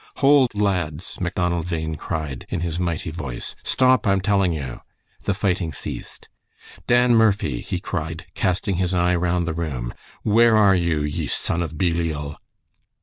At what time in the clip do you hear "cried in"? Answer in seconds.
1.93-2.61